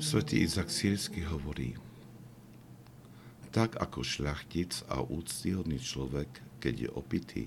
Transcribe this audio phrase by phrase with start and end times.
[0.00, 1.76] Svetý Izak Sírsky hovorí,
[3.52, 7.44] tak ako šľachtic a úctyhodný človek, keď je opitý,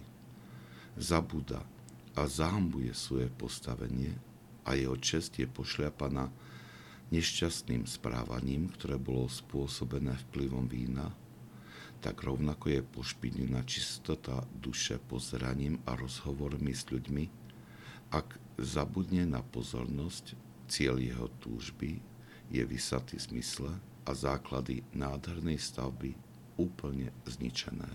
[0.93, 1.65] zabúda
[2.13, 4.13] a zahambuje svoje postavenie
[4.69, 6.29] a jeho čest je pošľapaná
[7.09, 11.09] nešťastným správaním, ktoré bolo spôsobené vplyvom vína,
[12.05, 17.25] tak rovnako je pošpinená čistota duše pozeraním a rozhovormi s ľuďmi,
[18.13, 20.37] ak zabudne na pozornosť,
[20.69, 22.12] cieľ jeho túžby
[22.51, 26.17] je vysatý zmysle a základy nádhernej stavby
[26.59, 27.89] úplne zničené.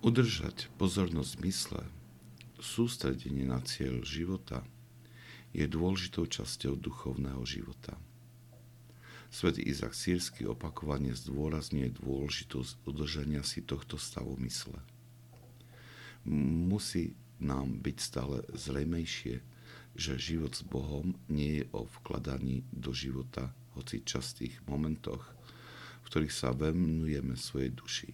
[0.00, 1.82] Udržať pozornosť mysle,
[2.56, 4.64] sústredenie na cieľ života
[5.52, 7.98] je dôležitou časťou duchovného života.
[9.30, 14.80] Svetý Izak Sírsky opakovane zdôrazňuje dôležitosť udržania si tohto stavu mysle.
[16.66, 19.40] Musí nám byť stále zrejmejšie,
[20.00, 25.20] že život s Bohom nie je o vkladaní do života, hoci častých momentoch,
[26.00, 28.08] v ktorých sa venujeme svojej duši.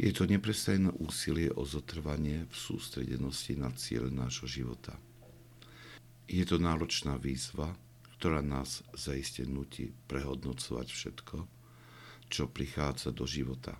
[0.00, 4.96] Je to neprestajné úsilie o zotrvanie v sústredenosti na cieľ nášho života.
[6.24, 7.76] Je to náročná výzva,
[8.16, 11.36] ktorá nás zaiste nutí prehodnocovať všetko,
[12.32, 13.76] čo prichádza do života,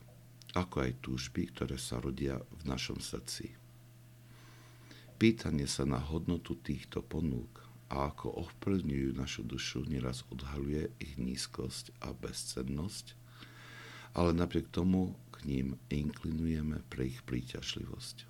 [0.53, 3.64] ako aj túžby, ktoré sa rodia v našom srdci.
[5.25, 11.97] Pýtanie sa na hodnotu týchto ponúk a ako ovplyvňujú našu dušu, nieraz odhaluje ich nízkosť
[12.05, 13.17] a bezcennosť,
[14.13, 18.29] ale napriek tomu k ním inklinujeme pre ich príťažlivosť.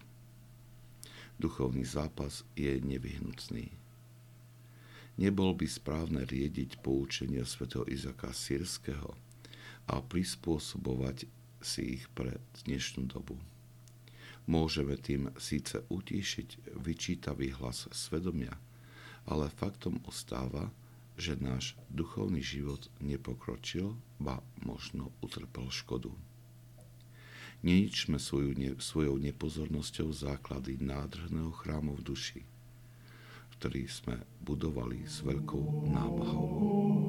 [1.42, 3.74] Duchovný zápas je nevyhnutný.
[5.18, 9.18] Nebol by správne riediť poučenia svätého Izaka Sýrského
[9.90, 11.26] a prispôsobovať
[11.58, 13.34] si ich pre dnešnú dobu.
[14.44, 18.52] Môžeme tým síce utíšiť vyčítavý hlas svedomia,
[19.24, 20.68] ale faktom ostáva,
[21.16, 26.12] že náš duchovný život nepokročil, ba možno utrpel škodu.
[27.64, 32.40] Neničme svoju ne, svojou nepozornosťou základy nádherného chrámu v duši,
[33.56, 37.03] ktorý sme budovali s veľkou námahou.